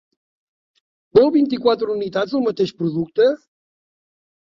[1.19, 3.33] Vol vint-i-quatre unitats del mateix producte?